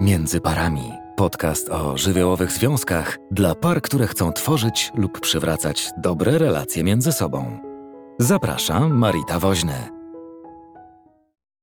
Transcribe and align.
Między 0.00 0.40
parami. 0.40 0.92
Podcast 1.16 1.68
o 1.68 1.98
żywiołowych 1.98 2.52
związkach 2.52 3.18
dla 3.30 3.54
par, 3.54 3.82
które 3.82 4.06
chcą 4.06 4.32
tworzyć 4.32 4.90
lub 4.94 5.20
przywracać 5.20 5.90
dobre 5.96 6.38
relacje 6.38 6.84
między 6.84 7.12
sobą. 7.12 7.58
Zapraszam 8.18 8.98
Marita 8.98 9.38
Woźny. 9.38 9.88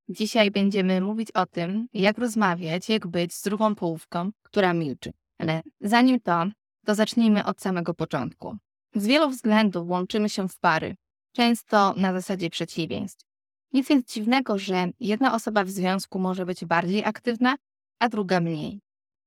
Dzisiaj 0.10 0.52
będziemy 0.52 1.02
mówić 1.02 1.32
o 1.32 1.46
tym, 1.46 1.88
jak 1.94 2.18
rozmawiać, 2.18 2.90
jak 2.90 3.08
być 3.08 3.34
z 3.34 3.42
drugą 3.42 3.76
połówką, 3.76 4.32
która 4.44 4.74
milczy. 4.74 5.12
Ale 5.40 5.62
zanim 5.82 6.20
to, 6.20 6.46
to 6.86 6.96
zacznijmy 6.96 7.46
od 7.46 7.62
samego 7.62 7.94
początku. 7.94 8.58
Z 8.96 9.08
wielu 9.08 9.30
względów 9.30 9.90
łączymy 9.90 10.30
się 10.30 10.48
w 10.48 10.60
pary, 10.60 10.96
często 11.32 11.94
na 11.98 12.14
zasadzie 12.14 12.50
przeciwieństw. 12.50 13.26
Nic 13.74 13.88
więc 13.88 14.14
dziwnego, 14.14 14.58
że 14.58 14.90
jedna 15.00 15.36
osoba 15.36 15.64
w 15.64 15.70
związku 15.70 16.20
może 16.20 16.46
być 16.46 16.66
bardziej 16.66 17.06
aktywna, 17.06 17.56
a 18.00 18.10
druga 18.10 18.40
mniej. 18.40 18.82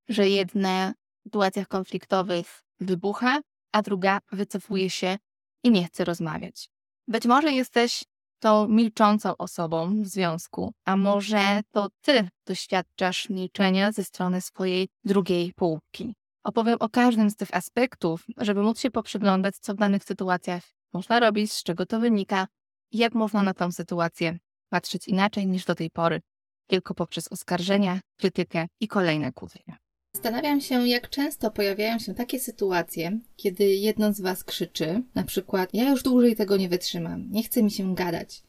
Że 0.09 0.29
jedna 0.29 0.93
w 0.93 1.23
sytuacjach 1.23 1.69
konfliktowych 1.69 2.63
wybucha, 2.81 3.41
a 3.73 3.83
druga 3.83 4.19
wycofuje 4.33 4.91
się 4.91 5.19
i 5.65 5.71
nie 5.71 5.85
chce 5.85 6.05
rozmawiać. 6.05 6.69
Być 7.09 7.27
może 7.27 7.53
jesteś 7.53 8.05
tą 8.39 8.69
milczącą 8.69 9.37
osobą 9.37 10.03
w 10.03 10.07
związku, 10.07 10.73
a 10.85 10.97
może 10.97 11.61
to 11.71 11.89
ty 12.01 12.29
doświadczasz 12.47 13.29
milczenia 13.29 13.93
ze 13.93 14.05
strony 14.05 14.41
swojej 14.41 14.89
drugiej 15.05 15.53
połówki. 15.53 16.15
Opowiem 16.45 16.77
o 16.81 16.89
każdym 16.89 17.31
z 17.31 17.37
tych 17.37 17.55
aspektów, 17.55 18.25
żeby 18.37 18.63
móc 18.63 18.81
się 18.81 18.91
poprzyglądać, 18.91 19.57
co 19.57 19.75
w 19.75 19.77
danych 19.77 20.05
sytuacjach 20.05 20.63
można 20.93 21.21
robić, 21.21 21.53
z 21.53 21.63
czego 21.63 21.87
to 21.87 22.01
wynika 22.01 22.47
jak 22.93 23.15
można 23.15 23.43
na 23.43 23.55
tę 23.55 23.73
sytuację 23.73 24.39
patrzeć 24.69 25.09
inaczej 25.09 25.47
niż 25.47 25.65
do 25.65 25.75
tej 25.75 25.91
pory, 25.91 26.21
tylko 26.71 26.95
poprzez 26.95 27.29
oskarżenia, 27.29 28.01
krytykę 28.17 28.67
i 28.81 28.89
kolejne 28.89 29.33
kłótnie. 29.33 29.77
Zastanawiam 30.15 30.61
się, 30.61 30.89
jak 30.89 31.11
często 31.11 31.51
pojawiają 31.51 31.99
się 31.99 32.15
takie 32.15 32.41
sytuacje, 32.41 33.19
kiedy 33.37 33.65
jedno 33.65 34.13
z 34.13 34.21
Was 34.21 34.45
krzyczy, 34.45 35.03
na 35.15 35.25
przykład: 35.25 35.71
Ja 35.73 35.91
już 35.91 36.03
dłużej 36.03 36.37
tego 36.37 36.57
nie 36.57 36.69
wytrzymam, 36.69 37.31
nie 37.31 37.43
chce 37.43 37.63
mi 37.63 37.71
się 37.71 37.95
gadać, 37.95 38.43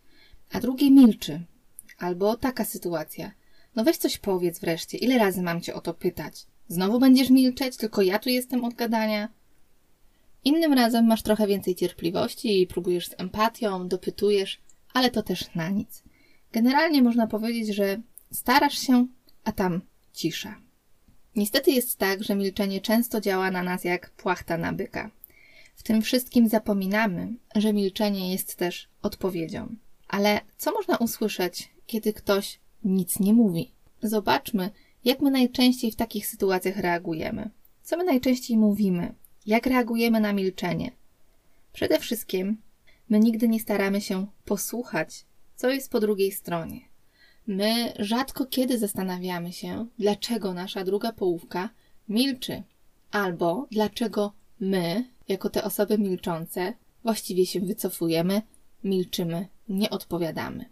a 0.51 0.59
drugie 0.59 0.91
milczy. 0.91 1.41
Albo 1.97 2.35
taka 2.35 2.65
sytuacja: 2.65 3.31
No 3.75 3.83
weź 3.83 3.97
coś 3.97 4.17
powiedz 4.17 4.59
wreszcie, 4.59 4.97
ile 4.97 5.17
razy 5.17 5.41
mam 5.41 5.61
Cię 5.61 5.73
o 5.73 5.81
to 5.81 5.93
pytać? 5.93 6.45
Znowu 6.67 6.99
będziesz 6.99 7.29
milczeć, 7.29 7.77
tylko 7.77 8.01
ja 8.01 8.19
tu 8.19 8.29
jestem 8.29 8.65
od 8.65 8.73
gadania. 8.73 9.29
Innym 10.43 10.73
razem 10.73 11.05
masz 11.05 11.23
trochę 11.23 11.47
więcej 11.47 11.75
cierpliwości 11.75 12.61
i 12.61 12.67
próbujesz 12.67 13.07
z 13.07 13.15
empatią, 13.17 13.87
dopytujesz, 13.87 14.61
ale 14.93 15.11
to 15.11 15.23
też 15.23 15.55
na 15.55 15.69
nic. 15.69 16.03
Generalnie 16.51 17.01
można 17.01 17.27
powiedzieć, 17.27 17.75
że 17.75 18.01
starasz 18.31 18.79
się, 18.79 19.07
a 19.43 19.51
tam 19.51 19.81
cisza. 20.13 20.55
Niestety 21.35 21.71
jest 21.71 21.97
tak, 21.97 22.23
że 22.23 22.35
milczenie 22.35 22.81
często 22.81 23.21
działa 23.21 23.51
na 23.51 23.63
nas 23.63 23.83
jak 23.83 24.09
płachta 24.09 24.57
na 24.57 24.73
byka. 24.73 25.11
W 25.75 25.83
tym 25.83 26.01
wszystkim 26.01 26.49
zapominamy, 26.49 27.33
że 27.55 27.73
milczenie 27.73 28.31
jest 28.31 28.55
też 28.55 28.87
odpowiedzią. 29.01 29.75
Ale 30.07 30.41
co 30.57 30.71
można 30.71 30.97
usłyszeć, 30.97 31.69
kiedy 31.85 32.13
ktoś 32.13 32.59
nic 32.83 33.19
nie 33.19 33.33
mówi? 33.33 33.71
Zobaczmy, 34.01 34.69
jak 35.05 35.21
my 35.21 35.31
najczęściej 35.31 35.91
w 35.91 35.95
takich 35.95 36.27
sytuacjach 36.27 36.77
reagujemy. 36.77 37.49
Co 37.83 37.97
my 37.97 38.03
najczęściej 38.03 38.57
mówimy? 38.57 39.13
Jak 39.45 39.65
reagujemy 39.65 40.19
na 40.19 40.33
milczenie? 40.33 40.91
Przede 41.73 41.99
wszystkim, 41.99 42.61
my 43.09 43.19
nigdy 43.19 43.47
nie 43.47 43.59
staramy 43.59 44.01
się 44.01 44.27
posłuchać, 44.45 45.25
co 45.55 45.69
jest 45.69 45.91
po 45.91 45.99
drugiej 45.99 46.31
stronie. 46.31 46.90
My 47.47 47.93
rzadko 47.99 48.45
kiedy 48.45 48.77
zastanawiamy 48.77 49.53
się, 49.53 49.87
dlaczego 49.99 50.53
nasza 50.53 50.83
druga 50.83 51.11
połówka 51.11 51.69
milczy, 52.09 52.63
albo 53.11 53.67
dlaczego 53.71 54.33
my, 54.59 55.05
jako 55.27 55.49
te 55.49 55.63
osoby 55.63 55.97
milczące, 55.97 56.73
właściwie 57.03 57.45
się 57.45 57.59
wycofujemy, 57.59 58.41
milczymy, 58.83 59.47
nie 59.69 59.89
odpowiadamy. 59.89 60.65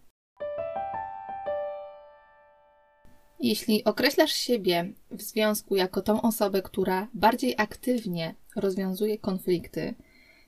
Jeśli 3.39 3.83
określasz 3.83 4.33
siebie 4.33 4.93
w 5.11 5.21
związku 5.21 5.75
jako 5.75 6.01
tą 6.01 6.21
osobę, 6.21 6.61
która 6.61 7.07
bardziej 7.13 7.55
aktywnie 7.57 8.35
rozwiązuje 8.55 9.17
konflikty, 9.17 9.93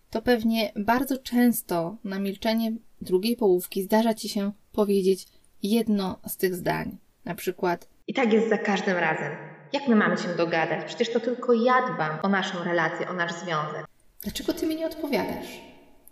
to 0.10 0.22
pewnie 0.22 0.72
bardzo 0.76 1.18
często 1.18 1.98
na 2.04 2.20
milczenie 2.20 2.74
drugiej 3.02 3.36
połówki 3.36 3.84
zdarza 3.84 4.14
ci 4.14 4.30
się 4.30 4.52
powiedzieć 4.72 5.28
jedno 5.64 6.20
z 6.28 6.38
tych 6.38 6.56
zdań. 6.56 6.98
Na 7.26 7.36
przykład: 7.36 7.88
I 8.08 8.14
tak 8.14 8.34
jest 8.34 8.50
za 8.50 8.58
każdym 8.58 8.98
razem. 8.98 9.32
Jak 9.74 9.88
my 9.88 9.96
mamy 9.96 10.18
się 10.18 10.28
dogadać? 10.28 10.86
Przecież 10.86 11.14
to 11.14 11.20
tylko 11.20 11.54
ja 11.54 11.94
dbam 11.94 12.20
o 12.24 12.30
naszą 12.30 12.64
relację, 12.64 13.10
o 13.10 13.14
nasz 13.14 13.34
związek. 13.34 13.86
Dlaczego 14.22 14.54
ty 14.54 14.68
mi 14.68 14.76
nie 14.76 14.86
odpowiadasz? 14.86 15.62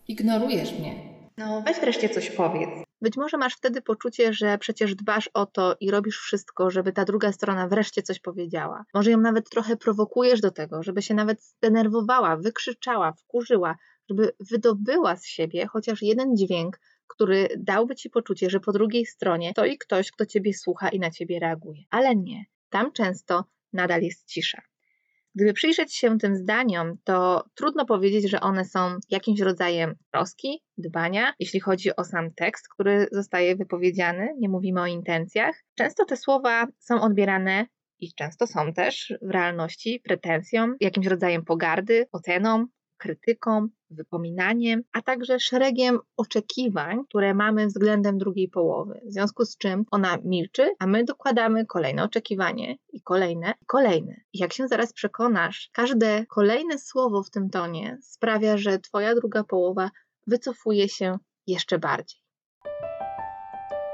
Ignorujesz 0.07 0.79
mnie. 0.79 0.95
No, 1.37 1.61
weź 1.61 1.79
wreszcie 1.79 2.09
coś 2.09 2.29
powiedz. 2.29 2.69
Być 3.01 3.17
może 3.17 3.37
masz 3.37 3.53
wtedy 3.53 3.81
poczucie, 3.81 4.33
że 4.33 4.57
przecież 4.57 4.95
dbasz 4.95 5.29
o 5.33 5.45
to 5.45 5.75
i 5.79 5.91
robisz 5.91 6.17
wszystko, 6.17 6.69
żeby 6.69 6.91
ta 6.91 7.05
druga 7.05 7.31
strona 7.31 7.67
wreszcie 7.67 8.03
coś 8.03 8.19
powiedziała. 8.19 8.85
Może 8.93 9.11
ją 9.11 9.17
nawet 9.17 9.49
trochę 9.49 9.77
prowokujesz 9.77 10.41
do 10.41 10.51
tego, 10.51 10.83
żeby 10.83 11.01
się 11.01 11.13
nawet 11.13 11.43
zdenerwowała, 11.43 12.37
wykrzyczała, 12.37 13.11
wkurzyła, 13.11 13.75
żeby 14.09 14.31
wydobyła 14.39 15.15
z 15.15 15.25
siebie 15.25 15.67
chociaż 15.67 16.01
jeden 16.01 16.37
dźwięk, 16.37 16.79
który 17.09 17.47
dałby 17.57 17.95
ci 17.95 18.09
poczucie, 18.09 18.49
że 18.49 18.59
po 18.59 18.71
drugiej 18.71 19.05
stronie 19.05 19.51
stoi 19.51 19.77
ktoś, 19.77 20.11
kto 20.11 20.25
ciebie 20.25 20.53
słucha 20.53 20.89
i 20.89 20.99
na 20.99 21.11
ciebie 21.11 21.39
reaguje. 21.39 21.83
Ale 21.89 22.15
nie, 22.15 22.45
tam 22.69 22.91
często 22.91 23.45
nadal 23.73 24.01
jest 24.01 24.27
cisza. 24.27 24.61
Gdyby 25.35 25.53
przyjrzeć 25.53 25.95
się 25.95 26.17
tym 26.17 26.35
zdaniom, 26.35 26.97
to 27.03 27.43
trudno 27.55 27.85
powiedzieć, 27.85 28.29
że 28.29 28.39
one 28.39 28.65
są 28.65 28.97
jakimś 29.09 29.39
rodzajem 29.39 29.95
troski, 30.11 30.63
dbania, 30.77 31.33
jeśli 31.39 31.59
chodzi 31.59 31.95
o 31.95 32.03
sam 32.03 32.33
tekst, 32.33 32.69
który 32.69 33.07
zostaje 33.11 33.55
wypowiedziany, 33.55 34.29
nie 34.39 34.49
mówimy 34.49 34.81
o 34.81 34.85
intencjach. 34.85 35.55
Często 35.75 36.05
te 36.05 36.17
słowa 36.17 36.67
są 36.79 37.01
odbierane 37.01 37.65
i 37.99 38.13
często 38.13 38.47
są 38.47 38.73
też 38.73 39.13
w 39.21 39.29
realności 39.29 40.01
pretensją, 40.03 40.73
jakimś 40.79 41.07
rodzajem 41.07 41.45
pogardy, 41.45 42.05
oceną, 42.11 42.65
krytyką, 42.99 43.67
wypominaniem, 43.89 44.81
a 44.93 45.01
także 45.01 45.39
szeregiem 45.39 45.99
oczekiwań, 46.17 47.05
które 47.09 47.33
mamy 47.33 47.67
względem 47.67 48.17
drugiej 48.17 48.49
połowy. 48.49 49.01
W 49.05 49.13
związku 49.13 49.45
z 49.45 49.57
czym 49.57 49.85
ona 49.91 50.17
milczy, 50.23 50.75
a 50.79 50.87
my 50.87 51.03
dokładamy 51.03 51.65
kolejne 51.65 52.03
oczekiwanie 52.03 52.77
i 52.93 53.01
kolejne, 53.01 53.53
i 53.61 53.65
kolejne. 53.65 54.15
I 54.33 54.39
jak 54.39 54.53
się 54.53 54.67
zaraz 54.67 54.93
przekonasz, 54.93 55.69
każde 55.73 56.25
kolejne 56.25 56.77
słowo 56.79 57.23
w 57.23 57.29
tym 57.29 57.49
tonie 57.49 57.97
sprawia, 58.01 58.57
że 58.57 58.79
twoja 58.79 59.15
druga 59.15 59.43
połowa 59.43 59.91
wycofuje 60.27 60.89
się 60.89 61.17
jeszcze 61.47 61.79
bardziej. 61.79 62.19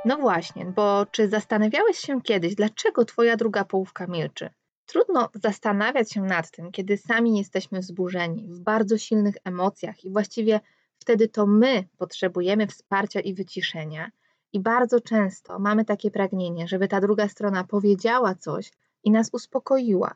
No 0.05 0.17
właśnie, 0.17 0.65
bo 0.65 1.05
czy 1.11 1.29
zastanawiałeś 1.29 1.97
się 1.97 2.21
kiedyś, 2.21 2.55
dlaczego 2.55 3.05
twoja 3.05 3.37
druga 3.37 3.65
połówka 3.65 4.07
milczy? 4.07 4.49
Trudno 4.85 5.29
zastanawiać 5.43 6.11
się 6.11 6.21
nad 6.21 6.51
tym, 6.51 6.71
kiedy 6.71 6.97
sami 6.97 7.37
jesteśmy 7.37 7.79
wzburzeni, 7.79 8.47
w 8.47 8.59
bardzo 8.59 8.97
silnych 8.97 9.35
emocjach 9.43 10.05
i 10.05 10.09
właściwie 10.09 10.59
wtedy 10.99 11.27
to 11.27 11.45
my 11.45 11.87
potrzebujemy 11.97 12.67
wsparcia 12.67 13.19
i 13.19 13.33
wyciszenia. 13.33 14.11
I 14.53 14.59
bardzo 14.59 15.01
często 15.01 15.59
mamy 15.59 15.85
takie 15.85 16.11
pragnienie, 16.11 16.67
żeby 16.67 16.87
ta 16.87 17.01
druga 17.01 17.29
strona 17.29 17.63
powiedziała 17.63 18.35
coś 18.35 18.71
i 19.03 19.11
nas 19.11 19.29
uspokoiła, 19.33 20.15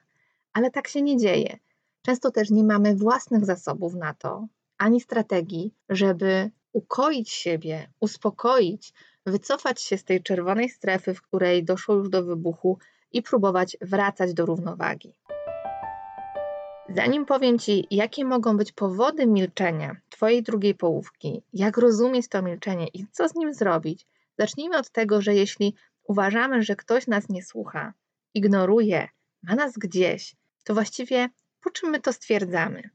ale 0.54 0.72
tak 0.72 0.88
się 0.88 1.02
nie 1.02 1.18
dzieje. 1.18 1.58
Często 2.02 2.32
też 2.32 2.50
nie 2.50 2.64
mamy 2.64 2.96
własnych 2.96 3.46
zasobów 3.46 3.94
na 3.96 4.14
to, 4.14 4.48
ani 4.78 5.02
strategii, 5.02 5.74
żeby 5.90 6.52
ukoić 6.74 7.30
siebie, 7.30 7.90
uspokoić, 8.00 8.94
wycofać 9.26 9.82
się 9.82 9.98
z 9.98 10.04
tej 10.04 10.24
czerwonej 10.24 10.70
strefy, 10.70 11.14
w 11.14 11.22
której 11.22 11.64
doszło 11.64 11.96
już 11.96 12.10
do 12.10 12.24
wybuchu 12.24 12.78
i 13.12 13.22
próbować 13.22 13.78
wracać 13.82 14.34
do 14.34 14.46
równowagi. 14.46 15.14
Zanim 16.96 17.26
powiem 17.26 17.60
Ci, 17.60 17.88
jakie 17.92 18.26
mogą 18.26 18.58
być 18.58 18.72
powody 18.72 19.28
milczenia 19.28 19.96
Twojej 20.10 20.44
drugiej 20.44 20.76
połówki, 20.76 21.44
jak 21.54 21.78
rozumieć 21.78 22.28
to 22.28 22.42
milczenie 22.42 22.88
i 22.94 23.06
co 23.12 23.30
z 23.30 23.36
nim 23.36 23.54
zrobić, 23.54 24.08
zacznijmy 24.38 24.78
od 24.78 24.90
tego, 24.90 25.22
że 25.22 25.36
jeśli 25.36 25.76
uważamy, 26.04 26.64
że 26.64 26.76
ktoś 26.76 27.08
nas 27.08 27.30
nie 27.30 27.44
słucha, 27.44 27.94
ignoruje, 28.34 29.08
ma 29.44 29.56
nas 29.56 29.74
gdzieś, 29.78 30.36
to 30.64 30.74
właściwie 30.74 31.30
po 31.64 31.70
czym 31.70 31.90
my 31.90 32.00
to 32.00 32.14
stwierdzamy? 32.14 32.90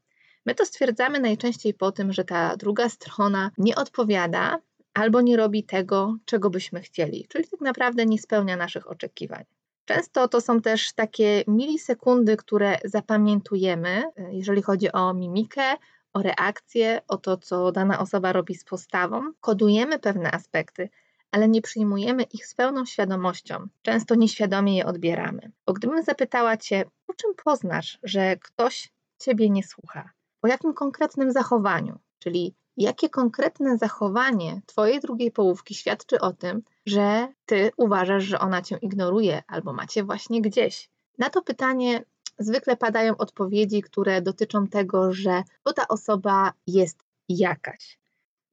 My 0.46 0.54
to 0.54 0.66
stwierdzamy 0.66 1.20
najczęściej 1.20 1.74
po 1.74 1.92
tym, 1.92 2.12
że 2.12 2.24
ta 2.24 2.56
druga 2.56 2.88
strona 2.88 3.50
nie 3.58 3.76
odpowiada 3.76 4.58
albo 4.94 5.20
nie 5.20 5.36
robi 5.36 5.64
tego, 5.64 6.16
czego 6.24 6.50
byśmy 6.50 6.80
chcieli, 6.80 7.26
czyli 7.28 7.48
tak 7.48 7.60
naprawdę 7.60 8.06
nie 8.06 8.18
spełnia 8.18 8.56
naszych 8.56 8.90
oczekiwań. 8.90 9.44
Często 9.84 10.28
to 10.28 10.40
są 10.40 10.60
też 10.60 10.92
takie 10.92 11.44
milisekundy, 11.48 12.36
które 12.36 12.78
zapamiętujemy, 12.84 14.02
jeżeli 14.30 14.62
chodzi 14.62 14.92
o 14.92 15.14
mimikę, 15.14 15.76
o 16.12 16.22
reakcję, 16.22 17.00
o 17.08 17.16
to, 17.16 17.36
co 17.36 17.72
dana 17.72 17.98
osoba 17.98 18.32
robi 18.32 18.54
z 18.54 18.64
postawą. 18.64 19.32
Kodujemy 19.40 19.98
pewne 19.98 20.30
aspekty, 20.30 20.88
ale 21.30 21.48
nie 21.48 21.62
przyjmujemy 21.62 22.22
ich 22.22 22.46
z 22.46 22.54
pełną 22.54 22.86
świadomością. 22.86 23.66
Często 23.82 24.14
nieświadomie 24.14 24.76
je 24.76 24.86
odbieramy. 24.86 25.52
Bo 25.66 25.72
gdybym 25.72 26.02
zapytała 26.02 26.56
Cię, 26.56 26.84
po 27.06 27.14
czym 27.14 27.30
poznasz, 27.44 27.98
że 28.02 28.36
ktoś 28.36 28.92
Ciebie 29.18 29.50
nie 29.50 29.62
słucha? 29.62 30.10
Po 30.40 30.48
jakim 30.48 30.74
konkretnym 30.74 31.32
zachowaniu? 31.32 31.98
Czyli 32.18 32.54
jakie 32.76 33.08
konkretne 33.08 33.78
zachowanie 33.78 34.60
Twojej 34.66 35.00
drugiej 35.00 35.30
połówki 35.30 35.74
świadczy 35.74 36.20
o 36.20 36.32
tym, 36.32 36.62
że 36.86 37.28
Ty 37.46 37.70
uważasz, 37.76 38.24
że 38.24 38.38
ona 38.38 38.62
Cię 38.62 38.78
ignoruje 38.82 39.42
albo 39.46 39.72
macie 39.72 40.04
właśnie 40.04 40.42
gdzieś? 40.42 40.90
Na 41.18 41.30
to 41.30 41.42
pytanie 41.42 42.04
zwykle 42.38 42.76
padają 42.76 43.16
odpowiedzi, 43.16 43.82
które 43.82 44.22
dotyczą 44.22 44.66
tego, 44.66 45.12
że 45.12 45.42
to 45.62 45.72
ta 45.72 45.88
osoba 45.88 46.52
jest 46.66 46.98
jakaś. 47.28 47.98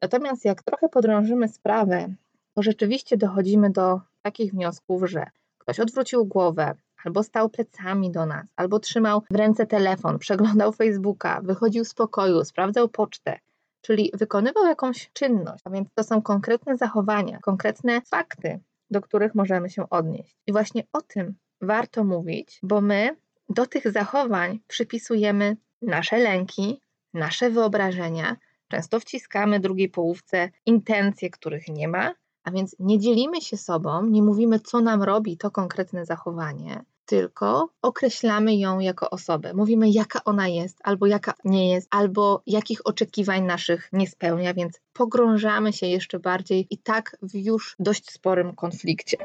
Natomiast 0.01 0.45
jak 0.45 0.63
trochę 0.63 0.89
podrążymy 0.89 1.47
sprawę, 1.47 2.13
to 2.56 2.62
rzeczywiście 2.62 3.17
dochodzimy 3.17 3.69
do 3.69 4.01
takich 4.21 4.51
wniosków, 4.51 5.09
że 5.09 5.25
ktoś 5.57 5.79
odwrócił 5.79 6.25
głowę, 6.25 6.75
albo 7.06 7.24
stał 7.24 7.50
plecami 7.50 8.12
do 8.12 8.25
nas, 8.25 8.45
albo 8.56 8.79
trzymał 8.79 9.24
w 9.31 9.35
ręce 9.35 9.65
telefon, 9.65 10.19
przeglądał 10.19 10.71
Facebooka, 10.71 11.41
wychodził 11.44 11.85
z 11.85 11.94
pokoju, 11.94 12.45
sprawdzał 12.45 12.89
pocztę, 12.89 13.39
czyli 13.81 14.12
wykonywał 14.13 14.66
jakąś 14.66 15.10
czynność. 15.13 15.62
A 15.66 15.69
więc 15.69 15.89
to 15.95 16.04
są 16.04 16.22
konkretne 16.22 16.78
zachowania, 16.78 17.39
konkretne 17.39 18.01
fakty, 18.01 18.60
do 18.92 19.01
których 19.01 19.36
możemy 19.36 19.69
się 19.69 19.89
odnieść. 19.89 20.36
I 20.48 20.51
właśnie 20.51 20.83
o 20.94 21.01
tym 21.01 21.33
warto 21.62 22.04
mówić, 22.04 22.60
bo 22.63 22.81
my 22.81 23.16
do 23.50 23.66
tych 23.66 23.92
zachowań 23.92 24.60
przypisujemy 24.68 25.57
nasze 25.81 26.18
lęki, 26.18 26.81
nasze 27.13 27.50
wyobrażenia, 27.50 28.38
często 28.68 29.00
wciskamy 29.00 29.60
drugiej 29.60 29.89
połówce 29.89 30.50
intencje, 30.66 31.30
których 31.30 31.68
nie 31.68 31.88
ma, 31.88 32.13
a 32.44 32.51
więc 32.51 32.75
nie 32.80 33.00
dzielimy 33.00 33.42
się 33.42 33.57
sobą, 33.57 34.06
nie 34.06 34.24
mówimy, 34.24 34.60
co 34.60 34.81
nam 34.81 35.04
robi 35.04 35.38
to 35.38 35.51
konkretne 35.51 36.06
zachowanie, 36.06 36.84
tylko 37.06 37.69
określamy 37.81 38.56
ją 38.56 38.80
jako 38.80 39.09
osobę. 39.09 39.53
Mówimy, 39.53 39.89
jaka 39.89 40.24
ona 40.24 40.48
jest, 40.48 40.77
albo 40.83 41.07
jaka 41.07 41.33
nie 41.45 41.74
jest, 41.74 41.88
albo 41.92 42.42
jakich 42.48 42.88
oczekiwań 42.88 43.44
naszych 43.44 43.89
nie 43.94 44.07
spełnia, 44.07 44.53
więc 44.53 44.81
pogrążamy 44.94 45.74
się 45.74 45.88
jeszcze 45.88 46.19
bardziej 46.19 46.68
i 46.69 46.77
tak 46.77 47.18
w 47.21 47.36
już 47.36 47.75
dość 47.80 48.12
sporym 48.12 48.56
konflikcie. 48.56 49.18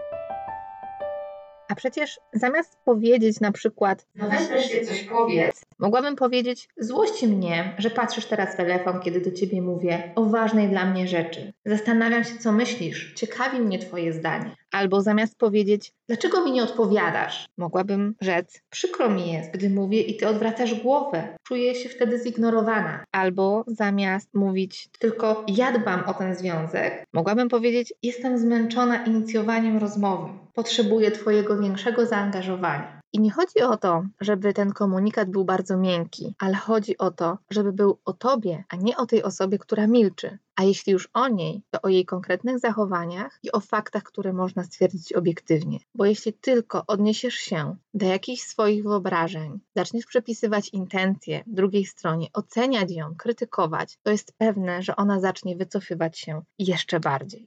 A 1.69 1.75
przecież 1.75 2.21
zamiast 2.33 2.79
powiedzieć 2.85 3.41
na 3.41 3.53
przykład, 3.53 4.07
no 4.15 4.29
weź 4.29 4.49
wreszcie 4.49 4.87
coś 4.87 5.05
powiedz, 5.05 5.63
mogłabym 5.79 6.17
powiedzieć, 6.17 6.69
złości 6.77 7.29
mnie, 7.29 7.75
że 7.79 7.91
patrzysz 7.91 8.27
teraz 8.27 8.55
w 8.55 8.57
telefon, 8.57 9.01
kiedy 9.01 9.21
do 9.21 9.31
ciebie 9.31 9.63
mówię 9.63 10.13
o 10.15 10.25
ważnej 10.25 10.69
dla 10.69 10.87
mnie 10.87 11.09
rzeczy. 11.09 11.53
Zastanawiam 11.65 12.25
się, 12.25 12.39
co 12.39 12.53
myślisz, 12.53 13.13
ciekawi 13.15 13.61
mnie 13.61 13.79
twoje 13.79 14.13
zdanie. 14.13 14.57
Albo 14.73 15.03
zamiast 15.03 15.39
powiedzieć, 15.39 15.93
dlaczego 16.09 16.45
mi 16.45 16.53
nie 16.53 16.63
odpowiadasz, 16.63 17.47
mogłabym 17.59 18.15
rzec, 18.21 18.61
przykro 18.71 19.11
mi 19.11 19.33
jest, 19.33 19.51
gdy 19.51 19.71
mówię 19.71 20.01
i 20.01 20.17
ty 20.17 20.29
odwracasz 20.29 20.83
głowę. 20.83 21.37
Czuję 21.43 21.75
się 21.75 21.89
wtedy 21.89 22.19
zignorowana. 22.25 23.05
Albo 23.13 23.65
zamiast 23.67 24.35
mówić, 24.35 24.89
tylko 24.99 25.45
ja 25.49 25.79
dbam 25.79 26.05
o 26.07 26.15
ten 26.15 26.35
związek, 26.35 27.05
mogłabym 27.13 27.49
powiedzieć, 27.49 27.95
jestem 28.03 28.39
zmęczona 28.39 29.05
inicjowaniem 29.05 29.79
rozmowy. 29.79 30.33
Potrzebuję 30.55 31.11
Twojego 31.11 31.59
większego 31.59 32.07
zaangażowania. 32.07 32.96
I 33.17 33.21
nie 33.21 33.31
chodzi 33.31 33.63
o 33.63 33.77
to, 33.77 34.07
żeby 34.21 34.53
ten 34.53 34.73
komunikat 34.73 35.31
był 35.31 35.45
bardzo 35.45 35.77
miękki, 35.77 36.35
ale 36.39 36.55
chodzi 36.55 36.99
o 36.99 37.11
to, 37.11 37.39
żeby 37.51 37.73
był 37.73 37.99
o 38.05 38.13
tobie, 38.13 38.65
a 38.69 38.77
nie 38.77 38.97
o 38.97 39.07
tej 39.07 39.23
osobie, 39.23 39.59
która 39.59 39.87
milczy. 39.87 40.39
A 40.57 40.63
jeśli 40.63 40.93
już 40.93 41.09
o 41.13 41.29
niej, 41.29 41.63
to 41.71 41.83
o 41.83 41.89
jej 41.89 42.05
konkretnych 42.05 42.59
zachowaniach 42.59 43.39
i 43.43 43.53
o 43.53 43.61
faktach, 43.61 44.03
które 44.03 44.33
można 44.33 44.65
stwierdzić 44.65 45.13
obiektywnie. 45.13 45.79
Bo 45.95 46.05
jeśli 46.05 46.33
tylko 46.33 46.85
odniesiesz 46.87 47.35
się 47.35 47.77
do 47.95 48.07
jakichś 48.07 48.43
swoich 48.43 48.83
wyobrażeń, 48.83 49.61
zaczniesz 49.77 50.07
przepisywać 50.07 50.69
intencje 50.69 51.43
drugiej 51.47 51.85
stronie, 51.85 52.27
oceniać 52.33 52.91
ją, 52.91 53.15
krytykować, 53.15 53.99
to 54.03 54.11
jest 54.11 54.33
pewne, 54.39 54.83
że 54.83 54.97
ona 54.97 55.21
zacznie 55.21 55.57
wycofywać 55.57 56.19
się 56.19 56.43
jeszcze 56.59 57.01
bardziej. 57.01 57.47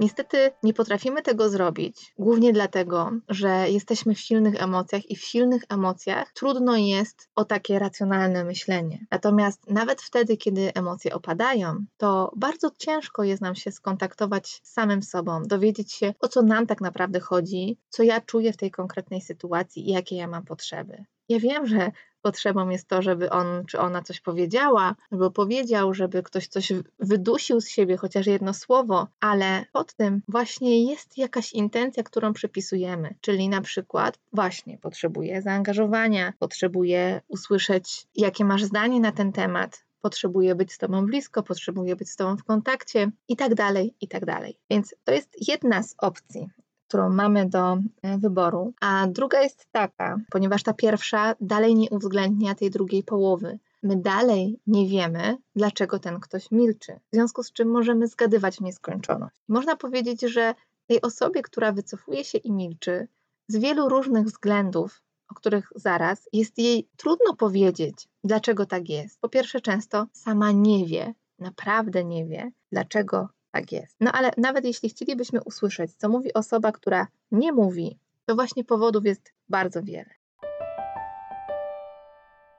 Niestety 0.00 0.50
nie 0.62 0.74
potrafimy 0.74 1.22
tego 1.22 1.48
zrobić, 1.48 2.14
głównie 2.18 2.52
dlatego, 2.52 3.10
że 3.28 3.70
jesteśmy 3.70 4.14
w 4.14 4.20
silnych 4.20 4.62
emocjach 4.62 5.10
i 5.10 5.16
w 5.16 5.20
silnych 5.20 5.62
emocjach 5.68 6.32
trudno 6.32 6.76
jest 6.76 7.28
o 7.34 7.44
takie 7.44 7.78
racjonalne 7.78 8.44
myślenie. 8.44 9.06
Natomiast 9.10 9.70
nawet 9.70 10.02
wtedy, 10.02 10.36
kiedy 10.36 10.74
emocje 10.74 11.14
opadają, 11.14 11.84
to 11.96 12.32
bardzo 12.36 12.70
ciężko 12.78 13.24
jest 13.24 13.42
nam 13.42 13.54
się 13.54 13.72
skontaktować 13.72 14.48
z 14.62 14.72
samym 14.72 15.02
sobą, 15.02 15.42
dowiedzieć 15.42 15.92
się, 15.92 16.14
o 16.20 16.28
co 16.28 16.42
nam 16.42 16.66
tak 16.66 16.80
naprawdę 16.80 17.20
chodzi, 17.20 17.78
co 17.88 18.02
ja 18.02 18.20
czuję 18.20 18.52
w 18.52 18.56
tej 18.56 18.70
konkretnej 18.70 19.20
sytuacji 19.20 19.88
i 19.88 19.92
jakie 19.92 20.16
ja 20.16 20.28
mam 20.28 20.44
potrzeby. 20.44 21.04
Ja 21.28 21.38
wiem, 21.38 21.66
że 21.66 21.90
potrzebą 22.24 22.68
jest 22.68 22.88
to, 22.88 23.02
żeby 23.02 23.30
on 23.30 23.66
czy 23.66 23.78
ona 23.80 24.02
coś 24.02 24.20
powiedziała, 24.20 24.94
albo 25.10 25.30
powiedział, 25.30 25.94
żeby 25.94 26.22
ktoś 26.22 26.48
coś 26.48 26.72
wydusił 26.98 27.60
z 27.60 27.68
siebie, 27.68 27.96
chociaż 27.96 28.26
jedno 28.26 28.54
słowo, 28.54 29.06
ale 29.20 29.64
pod 29.72 29.94
tym 29.94 30.22
właśnie 30.28 30.84
jest 30.90 31.18
jakaś 31.18 31.52
intencja, 31.52 32.02
którą 32.02 32.32
przypisujemy, 32.32 33.14
czyli 33.20 33.48
na 33.48 33.60
przykład 33.60 34.18
właśnie 34.32 34.78
potrzebuję 34.78 35.42
zaangażowania, 35.42 36.32
potrzebuję 36.38 37.20
usłyszeć, 37.28 38.06
jakie 38.16 38.44
masz 38.44 38.64
zdanie 38.64 39.00
na 39.00 39.12
ten 39.12 39.32
temat, 39.32 39.84
potrzebuję 40.00 40.54
być 40.54 40.72
z 40.72 40.78
Tobą 40.78 41.06
blisko, 41.06 41.42
potrzebuję 41.42 41.96
być 41.96 42.10
z 42.10 42.16
Tobą 42.16 42.36
w 42.36 42.44
kontakcie 42.44 43.10
i 43.28 43.36
tak 43.36 43.54
dalej, 43.54 43.94
i 44.00 44.08
tak 44.08 44.24
dalej. 44.24 44.58
Więc 44.70 44.94
to 45.04 45.12
jest 45.12 45.48
jedna 45.48 45.82
z 45.82 45.94
opcji 45.98 46.48
którą 46.94 47.10
mamy 47.10 47.48
do 47.48 47.78
e, 48.02 48.18
wyboru, 48.18 48.72
a 48.80 49.06
druga 49.06 49.42
jest 49.42 49.66
taka, 49.72 50.16
ponieważ 50.30 50.62
ta 50.62 50.74
pierwsza 50.74 51.34
dalej 51.40 51.74
nie 51.74 51.90
uwzględnia 51.90 52.54
tej 52.54 52.70
drugiej 52.70 53.02
połowy. 53.02 53.58
My 53.82 53.96
dalej 53.96 54.60
nie 54.66 54.88
wiemy, 54.88 55.36
dlaczego 55.56 55.98
ten 55.98 56.20
ktoś 56.20 56.50
milczy, 56.50 56.92
w 56.92 57.14
związku 57.14 57.42
z 57.42 57.52
czym 57.52 57.68
możemy 57.68 58.06
zgadywać 58.08 58.56
w 58.56 58.60
nieskończoność. 58.60 59.36
Można 59.48 59.76
powiedzieć, 59.76 60.20
że 60.20 60.54
tej 60.86 61.02
osobie, 61.02 61.42
która 61.42 61.72
wycofuje 61.72 62.24
się 62.24 62.38
i 62.38 62.52
milczy, 62.52 63.08
z 63.48 63.56
wielu 63.56 63.88
różnych 63.88 64.26
względów, 64.26 65.02
o 65.30 65.34
których 65.34 65.68
zaraz, 65.74 66.28
jest 66.32 66.58
jej 66.58 66.88
trudno 66.96 67.36
powiedzieć, 67.36 68.08
dlaczego 68.24 68.66
tak 68.66 68.88
jest. 68.88 69.20
Po 69.20 69.28
pierwsze, 69.28 69.60
często 69.60 70.06
sama 70.12 70.52
nie 70.52 70.86
wie, 70.86 71.14
naprawdę 71.38 72.04
nie 72.04 72.26
wie, 72.26 72.52
dlaczego 72.72 73.28
tak 73.54 73.72
jest. 73.72 73.96
No 74.00 74.12
ale 74.12 74.30
nawet 74.36 74.64
jeśli 74.64 74.88
chcielibyśmy 74.88 75.42
usłyszeć, 75.42 75.94
co 75.94 76.08
mówi 76.08 76.34
osoba, 76.34 76.72
która 76.72 77.06
nie 77.30 77.52
mówi, 77.52 77.98
to 78.24 78.34
właśnie 78.34 78.64
powodów 78.64 79.04
jest 79.04 79.32
bardzo 79.48 79.82
wiele. 79.82 80.10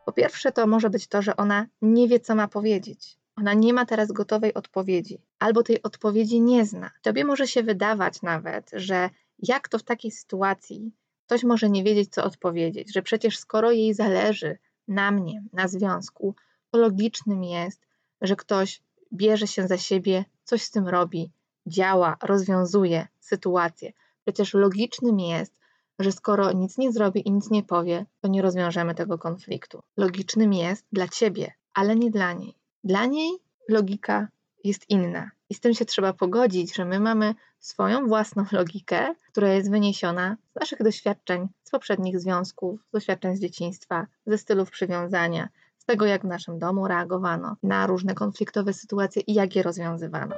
Po 0.06 0.12
pierwsze, 0.12 0.52
to 0.52 0.68
może 0.68 0.90
być 0.90 1.08
to, 1.08 1.22
że 1.22 1.36
ona 1.36 1.66
nie 1.82 2.08
wie, 2.08 2.20
co 2.20 2.36
ma 2.36 2.48
powiedzieć. 2.48 3.18
Ona 3.36 3.54
nie 3.54 3.74
ma 3.74 3.86
teraz 3.86 4.12
gotowej 4.12 4.54
odpowiedzi, 4.54 5.22
albo 5.40 5.64
tej 5.64 5.82
odpowiedzi 5.84 6.42
nie 6.42 6.66
zna. 6.66 6.92
Tobie 7.02 7.26
może 7.26 7.48
się 7.48 7.64
wydawać 7.64 8.22
nawet, 8.22 8.72
że 8.74 9.10
jak 9.40 9.70
to 9.70 9.80
w 9.80 9.84
takiej 9.84 10.12
sytuacji 10.12 10.92
ktoś 11.26 11.44
może 11.44 11.70
nie 11.70 11.84
wiedzieć, 11.84 12.14
co 12.14 12.24
odpowiedzieć, 12.24 12.94
że 12.94 13.02
przecież 13.02 13.38
skoro 13.38 13.72
jej 13.72 13.94
zależy 13.94 14.58
na 14.88 15.12
mnie, 15.12 15.44
na 15.54 15.68
związku, 15.68 16.36
to 16.72 16.78
logicznym 16.78 17.44
jest, 17.44 17.88
że 18.22 18.36
ktoś 18.36 18.82
bierze 19.14 19.48
się 19.48 19.68
za 19.68 19.78
siebie, 19.78 20.26
coś 20.46 20.64
z 20.64 20.72
tym 20.72 20.88
robi, 20.88 21.32
działa, 21.68 22.18
rozwiązuje 22.24 23.08
sytuację. 23.20 23.94
Przecież 24.26 24.54
logicznym 24.54 25.20
jest, 25.20 25.54
że 26.00 26.12
skoro 26.12 26.52
nic 26.52 26.78
nie 26.78 26.92
zrobi 26.92 27.28
i 27.28 27.32
nic 27.32 27.50
nie 27.50 27.64
powie, 27.64 28.06
to 28.22 28.28
nie 28.28 28.42
rozwiążemy 28.42 28.96
tego 28.96 29.18
konfliktu. 29.18 29.84
Logicznym 29.98 30.54
jest 30.54 30.86
dla 30.92 31.08
ciebie, 31.08 31.54
ale 31.74 31.96
nie 31.96 32.12
dla 32.12 32.34
niej. 32.34 32.56
Dla 32.84 33.06
niej 33.06 33.32
logika 33.70 34.28
jest 34.64 34.90
inna. 34.90 35.32
I 35.50 35.54
z 35.54 35.60
tym 35.60 35.74
się 35.74 35.86
trzeba 35.86 36.14
pogodzić, 36.14 36.76
że 36.76 36.86
my 36.86 37.00
mamy 37.00 37.36
swoją 37.60 38.08
własną 38.08 38.46
logikę, 38.52 39.16
która 39.32 39.54
jest 39.54 39.72
wyniesiona 39.72 40.38
z 40.52 40.60
naszych 40.60 40.84
doświadczeń, 40.84 41.48
z 41.64 41.72
poprzednich 41.72 42.20
związków, 42.20 42.80
z 42.90 42.92
doświadczeń 42.92 43.36
z 43.36 43.40
dzieciństwa, 43.40 44.08
ze 44.28 44.38
stylów 44.38 44.72
przywiązania, 44.72 45.50
z 45.86 45.88
tego, 45.88 46.06
jak 46.06 46.22
w 46.22 46.28
naszym 46.28 46.60
domu 46.60 46.88
reagowano 46.88 47.58
na 47.64 47.88
różne 47.88 48.16
konfliktowe 48.16 48.74
sytuacje 48.74 49.22
i 49.28 49.34
jak 49.34 49.56
je 49.56 49.64
rozwiązywano. 49.64 50.36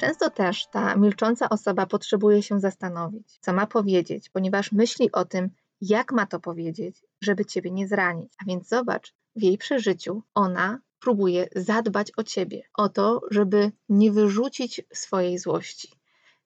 Często 0.00 0.30
też 0.30 0.66
ta 0.66 0.96
milcząca 0.96 1.48
osoba 1.48 1.86
potrzebuje 1.86 2.42
się 2.42 2.60
zastanowić, 2.60 3.38
co 3.40 3.52
ma 3.52 3.66
powiedzieć, 3.66 4.30
ponieważ 4.30 4.72
myśli 4.72 5.12
o 5.12 5.24
tym, 5.24 5.50
jak 5.80 6.12
ma 6.12 6.26
to 6.26 6.40
powiedzieć, 6.40 7.04
żeby 7.20 7.44
ciebie 7.44 7.70
nie 7.70 7.88
zranić. 7.88 8.32
A 8.42 8.44
więc 8.44 8.68
zobacz, 8.68 9.14
w 9.36 9.42
jej 9.42 9.58
przeżyciu 9.58 10.22
ona 10.34 10.78
próbuje 11.00 11.48
zadbać 11.56 12.12
o 12.16 12.22
ciebie, 12.22 12.62
o 12.74 12.88
to, 12.88 13.20
żeby 13.30 13.72
nie 13.88 14.12
wyrzucić 14.12 14.80
swojej 14.92 15.38
złości. 15.38 15.92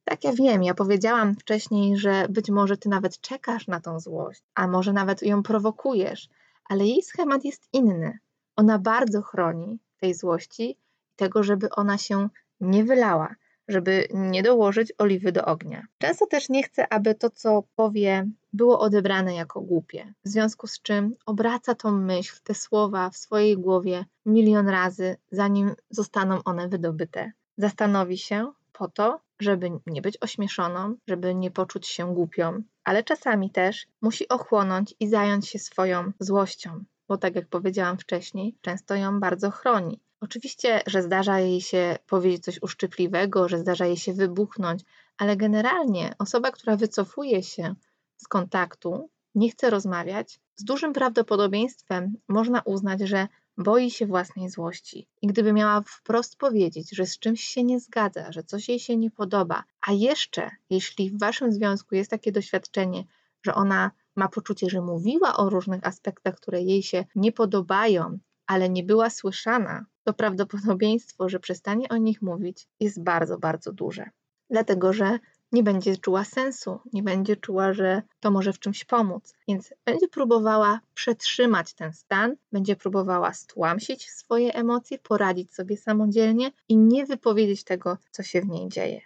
Tak, 0.04 0.24
ja 0.24 0.32
wiem, 0.32 0.62
ja 0.62 0.74
powiedziałam 0.74 1.34
wcześniej, 1.34 1.96
że 1.96 2.26
być 2.28 2.50
może 2.50 2.76
ty 2.76 2.88
nawet 2.88 3.20
czekasz 3.20 3.66
na 3.66 3.80
tą 3.80 4.00
złość, 4.00 4.42
a 4.54 4.68
może 4.68 4.92
nawet 4.92 5.22
ją 5.22 5.42
prowokujesz, 5.42 6.28
ale 6.68 6.86
jej 6.86 7.02
schemat 7.02 7.44
jest 7.44 7.68
inny. 7.72 8.18
Ona 8.56 8.78
bardzo 8.78 9.22
chroni 9.22 9.78
tej 10.00 10.14
złości 10.14 10.70
i 10.70 10.76
tego, 11.16 11.42
żeby 11.42 11.70
ona 11.70 11.98
się 11.98 12.28
nie 12.60 12.84
wylała, 12.84 13.34
żeby 13.68 14.08
nie 14.14 14.42
dołożyć 14.42 14.92
oliwy 14.98 15.32
do 15.32 15.44
ognia. 15.44 15.86
Często 15.98 16.26
też 16.26 16.48
nie 16.48 16.62
chce, 16.62 16.92
aby 16.92 17.14
to, 17.14 17.30
co 17.30 17.62
powie, 17.76 18.28
było 18.52 18.80
odebrane 18.80 19.34
jako 19.34 19.60
głupie, 19.60 20.14
w 20.24 20.28
związku 20.28 20.66
z 20.66 20.82
czym 20.82 21.16
obraca 21.26 21.74
tą 21.74 21.92
myśl, 21.92 22.36
te 22.44 22.54
słowa 22.54 23.10
w 23.10 23.16
swojej 23.16 23.58
głowie 23.58 24.04
milion 24.26 24.68
razy, 24.68 25.16
zanim 25.30 25.74
zostaną 25.90 26.42
one 26.44 26.68
wydobyte. 26.68 27.32
Zastanowi 27.56 28.18
się 28.18 28.52
po 28.72 28.88
to, 28.88 29.20
żeby 29.42 29.70
nie 29.86 30.02
być 30.02 30.18
ośmieszoną, 30.20 30.94
żeby 31.08 31.34
nie 31.34 31.50
poczuć 31.50 31.86
się 31.88 32.14
głupią, 32.14 32.62
ale 32.84 33.04
czasami 33.04 33.50
też 33.50 33.86
musi 34.00 34.28
ochłonąć 34.28 34.94
i 35.00 35.08
zająć 35.08 35.48
się 35.48 35.58
swoją 35.58 36.12
złością, 36.20 36.84
bo 37.08 37.18
tak 37.18 37.36
jak 37.36 37.48
powiedziałam 37.48 37.98
wcześniej, 37.98 38.56
często 38.60 38.94
ją 38.94 39.20
bardzo 39.20 39.50
chroni. 39.50 40.00
Oczywiście, 40.20 40.82
że 40.86 41.02
zdarza 41.02 41.40
jej 41.40 41.60
się 41.60 41.98
powiedzieć 42.06 42.44
coś 42.44 42.62
uszczypliwego, 42.62 43.48
że 43.48 43.58
zdarza 43.58 43.86
jej 43.86 43.96
się 43.96 44.12
wybuchnąć, 44.12 44.82
ale 45.18 45.36
generalnie 45.36 46.14
osoba, 46.18 46.50
która 46.50 46.76
wycofuje 46.76 47.42
się 47.42 47.74
z 48.16 48.28
kontaktu, 48.28 49.10
nie 49.34 49.50
chce 49.50 49.70
rozmawiać, 49.70 50.40
z 50.56 50.64
dużym 50.64 50.92
prawdopodobieństwem 50.92 52.14
można 52.28 52.62
uznać, 52.64 53.00
że 53.00 53.28
boi 53.58 53.90
się 53.90 54.06
własnej 54.06 54.50
złości. 54.50 55.08
I 55.22 55.26
gdyby 55.26 55.52
miała 55.52 55.80
wprost 55.80 56.36
powiedzieć, 56.36 56.90
że 56.96 57.06
z 57.06 57.18
czymś 57.18 57.44
się 57.44 57.64
nie 57.64 57.80
zgadza, 57.80 58.32
że 58.32 58.42
coś 58.42 58.68
jej 58.68 58.80
się 58.80 58.96
nie 58.96 59.10
podoba, 59.10 59.64
a 59.86 59.92
jeszcze 59.92 60.50
jeśli 60.70 61.10
w 61.10 61.18
waszym 61.18 61.52
związku 61.52 61.94
jest 61.94 62.10
takie 62.10 62.32
doświadczenie, 62.32 63.04
że 63.42 63.54
ona 63.54 63.90
ma 64.16 64.28
poczucie, 64.28 64.70
że 64.70 64.80
mówiła 64.80 65.36
o 65.36 65.50
różnych 65.50 65.86
aspektach, 65.86 66.34
które 66.34 66.62
jej 66.62 66.82
się 66.82 67.04
nie 67.14 67.32
podobają, 67.32 68.18
ale 68.46 68.68
nie 68.68 68.82
była 68.82 69.10
słyszana, 69.10 69.86
to 70.04 70.12
prawdopodobieństwo, 70.12 71.28
że 71.28 71.40
przestanie 71.40 71.88
o 71.88 71.96
nich 71.96 72.22
mówić, 72.22 72.68
jest 72.80 73.02
bardzo, 73.02 73.38
bardzo 73.38 73.72
duże. 73.72 74.10
Dlatego, 74.50 74.92
że 74.92 75.18
nie 75.52 75.62
będzie 75.62 75.96
czuła 75.96 76.24
sensu, 76.24 76.80
nie 76.92 77.02
będzie 77.02 77.36
czuła, 77.36 77.72
że 77.72 78.02
to 78.20 78.30
może 78.30 78.52
w 78.52 78.58
czymś 78.58 78.84
pomóc, 78.84 79.34
więc 79.48 79.74
będzie 79.84 80.08
próbowała 80.08 80.80
przetrzymać 80.94 81.74
ten 81.74 81.92
stan, 81.92 82.36
będzie 82.52 82.76
próbowała 82.76 83.32
stłamsić 83.32 84.10
swoje 84.10 84.54
emocje, 84.54 84.98
poradzić 84.98 85.54
sobie 85.54 85.76
samodzielnie 85.76 86.52
i 86.68 86.76
nie 86.76 87.06
wypowiedzieć 87.06 87.64
tego, 87.64 87.98
co 88.10 88.22
się 88.22 88.40
w 88.40 88.46
niej 88.48 88.68
dzieje. 88.68 89.00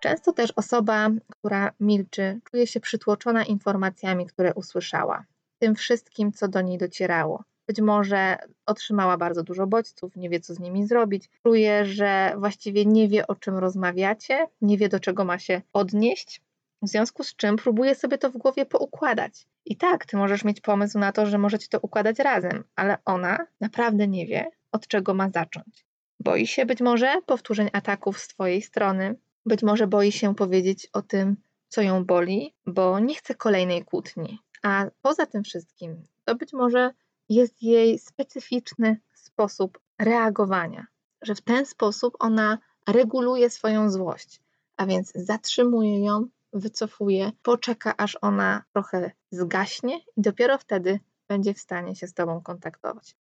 Często 0.00 0.32
też 0.32 0.52
osoba, 0.56 1.10
która 1.28 1.72
milczy, 1.80 2.40
czuje 2.50 2.66
się 2.66 2.80
przytłoczona 2.80 3.44
informacjami, 3.44 4.26
które 4.26 4.54
usłyszała, 4.54 5.24
tym 5.58 5.74
wszystkim, 5.74 6.32
co 6.32 6.48
do 6.48 6.60
niej 6.60 6.78
docierało. 6.78 7.44
Być 7.66 7.80
może 7.80 8.36
otrzymała 8.66 9.16
bardzo 9.16 9.42
dużo 9.42 9.66
bodźców, 9.66 10.16
nie 10.16 10.30
wie, 10.30 10.40
co 10.40 10.54
z 10.54 10.60
nimi 10.60 10.86
zrobić. 10.86 11.30
Czuje, 11.42 11.84
że 11.84 12.34
właściwie 12.38 12.86
nie 12.86 13.08
wie, 13.08 13.26
o 13.26 13.34
czym 13.34 13.58
rozmawiacie, 13.58 14.46
nie 14.60 14.78
wie, 14.78 14.88
do 14.88 15.00
czego 15.00 15.24
ma 15.24 15.38
się 15.38 15.62
odnieść, 15.72 16.42
w 16.82 16.88
związku 16.88 17.24
z 17.24 17.36
czym 17.36 17.56
próbuje 17.56 17.94
sobie 17.94 18.18
to 18.18 18.30
w 18.30 18.36
głowie 18.36 18.66
poukładać. 18.66 19.46
I 19.64 19.76
tak, 19.76 20.06
ty 20.06 20.16
możesz 20.16 20.44
mieć 20.44 20.60
pomysł 20.60 20.98
na 20.98 21.12
to, 21.12 21.26
że 21.26 21.38
możecie 21.38 21.68
to 21.68 21.78
układać 21.82 22.18
razem, 22.18 22.64
ale 22.76 22.98
ona 23.04 23.46
naprawdę 23.60 24.08
nie 24.08 24.26
wie, 24.26 24.50
od 24.72 24.86
czego 24.86 25.14
ma 25.14 25.30
zacząć. 25.30 25.86
Boi 26.20 26.46
się 26.46 26.66
być 26.66 26.80
może 26.80 27.22
powtórzeń 27.26 27.68
ataków 27.72 28.18
z 28.18 28.28
twojej 28.28 28.62
strony, 28.62 29.16
być 29.46 29.62
może 29.62 29.86
boi 29.86 30.12
się 30.12 30.34
powiedzieć 30.34 30.88
o 30.92 31.02
tym, 31.02 31.36
co 31.68 31.82
ją 31.82 32.04
boli, 32.04 32.54
bo 32.66 32.98
nie 32.98 33.14
chce 33.14 33.34
kolejnej 33.34 33.84
kłótni. 33.84 34.38
A 34.62 34.86
poza 35.02 35.26
tym 35.26 35.44
wszystkim, 35.44 36.02
to 36.24 36.34
być 36.34 36.52
może 36.52 36.90
jest 37.28 37.62
jej 37.62 37.98
specyficzny 37.98 39.00
sposób 39.14 39.78
reagowania, 39.98 40.86
że 41.22 41.34
w 41.34 41.40
ten 41.40 41.66
sposób 41.66 42.16
ona 42.18 42.58
reguluje 42.88 43.50
swoją 43.50 43.90
złość, 43.90 44.40
a 44.76 44.86
więc 44.86 45.12
zatrzymuje 45.14 46.04
ją, 46.04 46.26
wycofuje, 46.52 47.32
poczeka 47.42 47.96
aż 47.96 48.18
ona 48.20 48.64
trochę 48.72 49.10
zgaśnie 49.30 49.98
i 49.98 50.22
dopiero 50.22 50.58
wtedy 50.58 51.00
będzie 51.28 51.54
w 51.54 51.58
stanie 51.58 51.96
się 51.96 52.06
z 52.06 52.14
Tobą 52.14 52.42
kontaktować. 52.42 53.16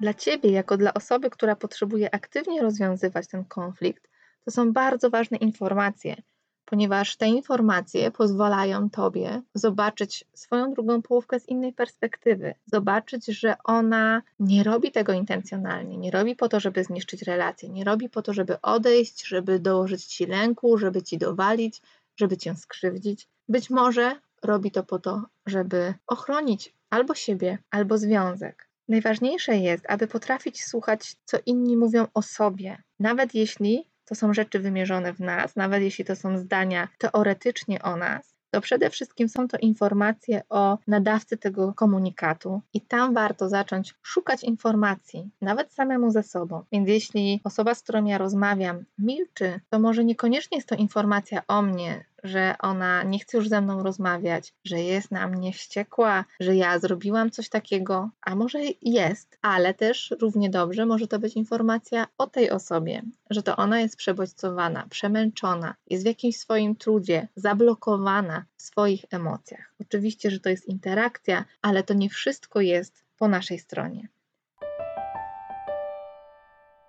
Dla 0.00 0.14
Ciebie, 0.14 0.50
jako 0.50 0.76
dla 0.76 0.94
osoby, 0.94 1.30
która 1.30 1.56
potrzebuje 1.56 2.14
aktywnie 2.14 2.62
rozwiązywać 2.62 3.28
ten 3.28 3.44
konflikt, 3.44 4.08
to 4.44 4.50
są 4.50 4.72
bardzo 4.72 5.10
ważne 5.10 5.36
informacje, 5.36 6.16
ponieważ 6.66 7.16
te 7.16 7.28
informacje 7.28 8.10
pozwalają 8.10 8.90
Tobie 8.90 9.42
zobaczyć 9.54 10.24
swoją 10.34 10.72
drugą 10.72 11.02
połówkę 11.02 11.40
z 11.40 11.48
innej 11.48 11.72
perspektywy, 11.72 12.54
zobaczyć, 12.66 13.26
że 13.26 13.54
ona 13.64 14.22
nie 14.40 14.62
robi 14.62 14.92
tego 14.92 15.12
intencjonalnie, 15.12 15.98
nie 15.98 16.10
robi 16.10 16.36
po 16.36 16.48
to, 16.48 16.60
żeby 16.60 16.84
zniszczyć 16.84 17.22
relację, 17.22 17.68
nie 17.68 17.84
robi 17.84 18.08
po 18.08 18.22
to, 18.22 18.32
żeby 18.32 18.60
odejść, 18.60 19.26
żeby 19.26 19.58
dołożyć 19.58 20.04
Ci 20.04 20.26
lęku, 20.26 20.78
żeby 20.78 21.02
Ci 21.02 21.18
dowalić, 21.18 21.82
żeby 22.16 22.36
Cię 22.36 22.54
skrzywdzić. 22.54 23.28
Być 23.48 23.70
może 23.70 24.20
robi 24.42 24.70
to 24.70 24.82
po 24.82 24.98
to, 24.98 25.22
żeby 25.46 25.94
ochronić 26.06 26.74
albo 26.90 27.14
siebie, 27.14 27.58
albo 27.70 27.98
związek. 27.98 28.68
Najważniejsze 28.88 29.56
jest, 29.56 29.84
aby 29.88 30.06
potrafić 30.06 30.64
słuchać, 30.64 31.16
co 31.24 31.36
inni 31.46 31.76
mówią 31.76 32.06
o 32.14 32.22
sobie, 32.22 32.82
nawet 33.00 33.34
jeśli 33.34 33.86
to 34.06 34.14
są 34.14 34.34
rzeczy 34.34 34.58
wymierzone 34.58 35.12
w 35.12 35.20
nas, 35.20 35.56
nawet 35.56 35.82
jeśli 35.82 36.04
to 36.04 36.16
są 36.16 36.38
zdania 36.38 36.88
teoretycznie 36.98 37.82
o 37.82 37.96
nas, 37.96 38.36
to 38.50 38.60
przede 38.60 38.90
wszystkim 38.90 39.28
są 39.28 39.48
to 39.48 39.56
informacje 39.58 40.42
o 40.48 40.78
nadawcy 40.86 41.36
tego 41.36 41.72
komunikatu 41.72 42.62
i 42.74 42.80
tam 42.80 43.14
warto 43.14 43.48
zacząć 43.48 43.94
szukać 44.02 44.44
informacji, 44.44 45.30
nawet 45.40 45.72
samemu 45.72 46.10
ze 46.10 46.22
sobą. 46.22 46.62
Więc 46.72 46.88
jeśli 46.88 47.40
osoba, 47.44 47.74
z 47.74 47.82
którą 47.82 48.04
ja 48.04 48.18
rozmawiam, 48.18 48.84
milczy, 48.98 49.60
to 49.70 49.78
może 49.78 50.04
niekoniecznie 50.04 50.58
jest 50.58 50.68
to 50.68 50.74
informacja 50.74 51.42
o 51.48 51.62
mnie, 51.62 52.04
że 52.26 52.54
ona 52.58 53.02
nie 53.02 53.18
chce 53.18 53.36
już 53.36 53.48
ze 53.48 53.60
mną 53.60 53.82
rozmawiać, 53.82 54.54
że 54.64 54.80
jest 54.80 55.10
na 55.10 55.26
mnie 55.26 55.52
wściekła, 55.52 56.24
że 56.40 56.56
ja 56.56 56.78
zrobiłam 56.78 57.30
coś 57.30 57.48
takiego, 57.48 58.10
a 58.20 58.34
może 58.34 58.58
jest, 58.82 59.38
ale 59.42 59.74
też 59.74 60.14
równie 60.20 60.50
dobrze 60.50 60.86
może 60.86 61.08
to 61.08 61.18
być 61.18 61.36
informacja 61.36 62.06
o 62.18 62.26
tej 62.26 62.50
osobie, 62.50 63.02
że 63.30 63.42
to 63.42 63.56
ona 63.56 63.80
jest 63.80 63.96
przebodźcowana, 63.96 64.86
przemęczona, 64.90 65.74
jest 65.86 66.04
w 66.04 66.06
jakimś 66.06 66.36
swoim 66.36 66.76
trudzie, 66.76 67.28
zablokowana 67.36 68.44
w 68.56 68.62
swoich 68.62 69.04
emocjach. 69.10 69.74
Oczywiście, 69.80 70.30
że 70.30 70.40
to 70.40 70.48
jest 70.48 70.68
interakcja, 70.68 71.44
ale 71.62 71.82
to 71.82 71.94
nie 71.94 72.10
wszystko 72.10 72.60
jest 72.60 73.04
po 73.18 73.28
naszej 73.28 73.58
stronie. 73.58 74.08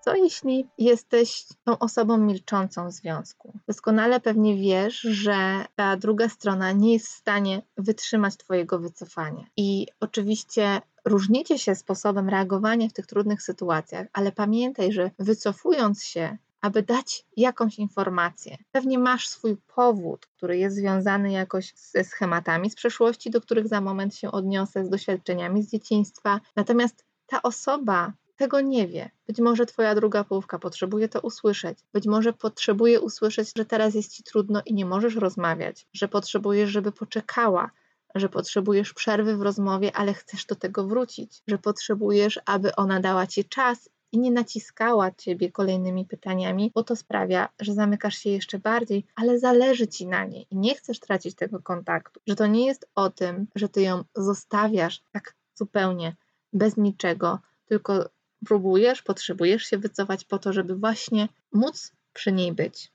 Co 0.08 0.16
jeśli 0.16 0.68
jesteś 0.78 1.46
tą 1.64 1.78
osobą 1.78 2.18
milczącą 2.18 2.88
w 2.88 2.92
związku? 2.92 3.54
Doskonale 3.68 4.20
pewnie 4.20 4.56
wiesz, 4.56 5.00
że 5.00 5.66
ta 5.76 5.98
druga 5.98 6.30
strona 6.30 6.72
nie 6.72 6.94
jest 6.94 7.08
w 7.08 7.18
stanie 7.18 7.62
wytrzymać 7.78 8.38
Twojego 8.38 8.80
wycofania. 8.80 9.46
I 9.58 9.88
oczywiście 10.00 10.82
różnicie 11.06 11.60
się 11.60 11.76
sposobem 11.76 12.30
reagowania 12.30 12.90
w 12.90 12.94
tych 12.94 13.08
trudnych 13.08 13.42
sytuacjach, 13.42 14.08
ale 14.14 14.32
pamiętaj, 14.32 14.92
że 14.92 15.12
wycofując 15.20 16.04
się, 16.04 16.38
aby 16.62 16.84
dać 16.84 17.26
jakąś 17.38 17.80
informację. 17.80 18.58
Pewnie 18.72 19.00
masz 19.00 19.28
swój 19.28 19.58
powód, 19.76 20.26
który 20.26 20.58
jest 20.58 20.76
związany 20.76 21.32
jakoś 21.32 21.74
ze 21.76 22.04
schematami 22.04 22.70
z 22.70 22.76
przeszłości, 22.76 23.30
do 23.30 23.42
których 23.42 23.68
za 23.68 23.82
moment 23.82 24.16
się 24.16 24.32
odniosę, 24.32 24.86
z 24.86 24.90
doświadczeniami 24.90 25.64
z 25.64 25.72
dzieciństwa. 25.72 26.40
Natomiast 26.56 27.06
ta 27.26 27.42
osoba 27.42 28.14
tego 28.38 28.62
nie 28.62 28.88
wie. 28.88 29.10
Być 29.28 29.40
może 29.40 29.66
Twoja 29.66 29.96
druga 29.96 30.24
połówka 30.24 30.60
potrzebuje 30.60 31.10
to 31.10 31.22
usłyszeć. 31.22 31.80
Być 31.94 32.06
może 32.06 32.34
potrzebuje 32.34 33.02
usłyszeć, 33.02 33.52
że 33.58 33.66
teraz 33.66 33.96
jest 33.96 34.14
Ci 34.14 34.24
trudno 34.24 34.62
i 34.66 34.74
nie 34.74 34.86
możesz 34.86 35.16
rozmawiać, 35.16 35.88
że 35.94 36.08
potrzebujesz, 36.08 36.70
żeby 36.70 36.92
poczekała, 36.92 37.72
że 38.16 38.30
potrzebujesz 38.30 38.94
przerwy 38.94 39.38
w 39.38 39.42
rozmowie, 39.42 39.92
ale 39.96 40.14
chcesz 40.14 40.46
do 40.46 40.56
tego 40.56 40.88
wrócić, 40.88 41.42
że 41.48 41.58
potrzebujesz, 41.58 42.40
aby 42.46 42.76
ona 42.76 43.00
dała 43.00 43.28
Ci 43.28 43.46
czas 43.46 43.90
i 44.12 44.20
nie 44.20 44.32
naciskała 44.32 45.12
Ciebie 45.12 45.52
kolejnymi 45.52 46.06
pytaniami, 46.06 46.72
bo 46.76 46.84
to 46.84 46.96
sprawia, 46.96 47.50
że 47.60 47.74
zamykasz 47.74 48.18
się 48.18 48.30
jeszcze 48.30 48.60
bardziej, 48.60 49.06
ale 49.16 49.40
zależy 49.40 49.88
Ci 49.88 50.08
na 50.08 50.26
niej 50.26 50.48
i 50.52 50.58
nie 50.58 50.76
chcesz 50.76 51.00
tracić 51.00 51.36
tego 51.36 51.60
kontaktu. 51.62 52.20
Że 52.28 52.36
to 52.36 52.48
nie 52.48 52.66
jest 52.66 52.90
o 52.96 53.10
tym, 53.10 53.48
że 53.56 53.70
Ty 53.70 53.82
ją 53.82 54.04
zostawiasz 54.16 55.02
tak 55.12 55.36
zupełnie 55.56 56.16
bez 56.54 56.78
niczego, 56.78 57.40
tylko 57.66 58.10
próbujesz, 58.46 59.02
potrzebujesz 59.02 59.64
się 59.64 59.78
wycofać 59.78 60.24
po 60.24 60.40
to, 60.40 60.54
żeby 60.54 60.76
właśnie 60.76 61.28
móc 61.54 61.92
przy 62.14 62.32
niej 62.32 62.54
być. 62.54 62.92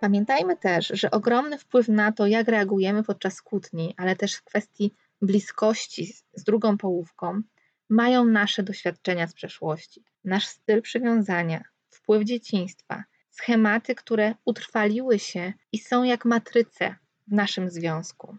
Pamiętajmy 0.00 0.56
też, 0.56 0.90
że 0.94 1.10
ogromny 1.10 1.58
wpływ 1.58 1.88
na 1.88 2.12
to, 2.12 2.26
jak 2.26 2.48
reagujemy 2.48 3.02
podczas 3.02 3.42
kłótni, 3.42 3.94
ale 3.96 4.16
też 4.16 4.34
w 4.34 4.44
kwestii 4.44 4.94
bliskości 5.22 6.06
z 6.32 6.44
drugą 6.44 6.78
połówką, 6.78 7.42
mają 7.88 8.24
nasze 8.24 8.62
doświadczenia 8.62 9.26
z 9.26 9.34
przeszłości, 9.34 10.04
nasz 10.24 10.46
styl 10.46 10.82
przywiązania, 10.82 11.64
wpływ 11.90 12.24
dzieciństwa, 12.24 13.04
schematy, 13.30 13.94
które 13.94 14.34
utrwaliły 14.44 15.18
się 15.18 15.52
i 15.72 15.78
są 15.78 16.02
jak 16.02 16.24
matryce 16.24 16.94
w 17.28 17.32
naszym 17.32 17.70
związku. 17.70 18.36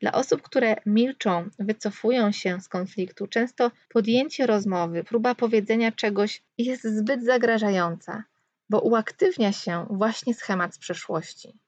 Dla 0.00 0.12
osób, 0.12 0.42
które 0.42 0.76
milczą, 0.86 1.48
wycofują 1.58 2.32
się 2.32 2.60
z 2.60 2.68
konfliktu, 2.68 3.26
często 3.26 3.70
podjęcie 3.88 4.46
rozmowy, 4.46 5.04
próba 5.04 5.34
powiedzenia 5.34 5.92
czegoś 5.92 6.42
jest 6.58 6.84
zbyt 6.84 7.24
zagrażająca, 7.24 8.24
bo 8.70 8.80
uaktywnia 8.80 9.52
się 9.52 9.86
właśnie 9.90 10.34
schemat 10.34 10.74
z 10.74 10.78
przeszłości. 10.78 11.58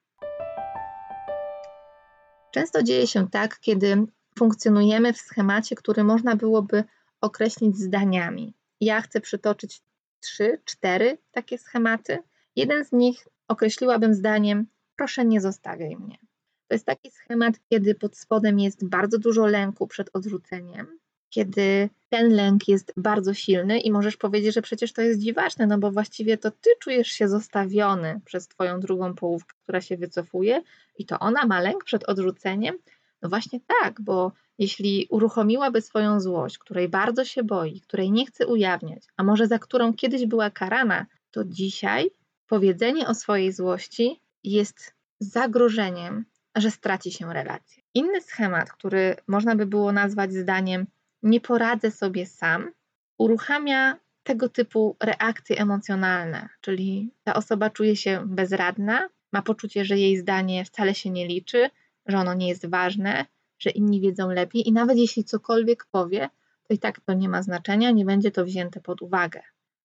Często 2.50 2.82
dzieje 2.82 3.06
się 3.06 3.30
tak, 3.30 3.60
kiedy 3.60 3.96
funkcjonujemy 4.38 5.12
w 5.12 5.18
schemacie, 5.18 5.76
który 5.76 6.04
można 6.04 6.36
byłoby 6.36 6.84
określić 7.20 7.76
zdaniami. 7.76 8.54
Ja 8.80 9.00
chcę 9.00 9.20
przytoczyć 9.20 9.82
trzy, 10.20 10.60
cztery 10.64 11.18
takie 11.32 11.58
schematy. 11.58 12.18
Jeden 12.56 12.84
z 12.84 12.92
nich 12.92 13.28
określiłabym 13.48 14.14
zdaniem: 14.14 14.66
proszę 14.96 15.24
nie 15.24 15.40
zostawiaj 15.40 15.96
mnie. 15.96 16.27
To 16.68 16.74
jest 16.74 16.86
taki 16.86 17.10
schemat, 17.10 17.54
kiedy 17.70 17.94
pod 17.94 18.16
spodem 18.16 18.58
jest 18.60 18.84
bardzo 18.88 19.18
dużo 19.18 19.46
lęku 19.46 19.86
przed 19.86 20.10
odrzuceniem, 20.12 20.98
kiedy 21.30 21.90
ten 22.08 22.32
lęk 22.32 22.68
jest 22.68 22.92
bardzo 22.96 23.34
silny 23.34 23.80
i 23.80 23.90
możesz 23.90 24.16
powiedzieć, 24.16 24.54
że 24.54 24.62
przecież 24.62 24.92
to 24.92 25.02
jest 25.02 25.20
dziwaczne, 25.20 25.66
no 25.66 25.78
bo 25.78 25.90
właściwie 25.90 26.38
to 26.38 26.50
ty 26.50 26.70
czujesz 26.80 27.08
się 27.08 27.28
zostawiony 27.28 28.20
przez 28.24 28.48
twoją 28.48 28.80
drugą 28.80 29.14
połówkę, 29.14 29.54
która 29.62 29.80
się 29.80 29.96
wycofuje 29.96 30.62
i 30.98 31.06
to 31.06 31.18
ona 31.18 31.46
ma 31.46 31.60
lęk 31.60 31.84
przed 31.84 32.04
odrzuceniem. 32.08 32.78
No 33.22 33.28
właśnie 33.28 33.60
tak, 33.82 34.00
bo 34.00 34.32
jeśli 34.58 35.06
uruchomiłaby 35.10 35.82
swoją 35.82 36.20
złość, 36.20 36.58
której 36.58 36.88
bardzo 36.88 37.24
się 37.24 37.42
boi, 37.42 37.80
której 37.80 38.10
nie 38.10 38.26
chce 38.26 38.46
ujawniać, 38.46 39.02
a 39.16 39.24
może 39.24 39.46
za 39.46 39.58
którą 39.58 39.94
kiedyś 39.94 40.26
była 40.26 40.50
karana, 40.50 41.06
to 41.30 41.44
dzisiaj 41.44 42.10
powiedzenie 42.46 43.08
o 43.08 43.14
swojej 43.14 43.52
złości 43.52 44.20
jest 44.44 44.94
zagrożeniem, 45.20 46.24
że 46.60 46.70
straci 46.70 47.12
się 47.12 47.32
relację. 47.32 47.82
Inny 47.94 48.20
schemat, 48.20 48.72
który 48.72 49.16
można 49.26 49.56
by 49.56 49.66
było 49.66 49.92
nazwać 49.92 50.32
zdaniem 50.32 50.86
nie 51.22 51.40
poradzę 51.40 51.90
sobie 51.90 52.26
sam, 52.26 52.70
uruchamia 53.18 53.96
tego 54.22 54.48
typu 54.48 54.96
reakcje 55.02 55.58
emocjonalne, 55.58 56.48
czyli 56.60 57.10
ta 57.24 57.34
osoba 57.34 57.70
czuje 57.70 57.96
się 57.96 58.22
bezradna, 58.26 59.08
ma 59.32 59.42
poczucie, 59.42 59.84
że 59.84 59.98
jej 59.98 60.16
zdanie 60.16 60.64
wcale 60.64 60.94
się 60.94 61.10
nie 61.10 61.26
liczy, 61.26 61.70
że 62.06 62.18
ono 62.18 62.34
nie 62.34 62.48
jest 62.48 62.66
ważne, 62.66 63.26
że 63.58 63.70
inni 63.70 64.00
wiedzą 64.00 64.30
lepiej 64.30 64.68
i 64.68 64.72
nawet 64.72 64.98
jeśli 64.98 65.24
cokolwiek 65.24 65.84
powie, 65.84 66.30
to 66.68 66.74
i 66.74 66.78
tak 66.78 67.00
to 67.00 67.12
nie 67.12 67.28
ma 67.28 67.42
znaczenia, 67.42 67.90
nie 67.90 68.04
będzie 68.04 68.30
to 68.30 68.44
wzięte 68.44 68.80
pod 68.80 69.02
uwagę. 69.02 69.42